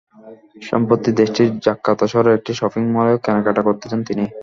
[0.61, 4.25] সম্প্রতি দেশটির জাকার্তা শহরের একটি শপিং মলে কেনাকাটা করতে যান তিনি।